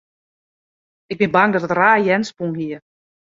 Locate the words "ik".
1.13-1.17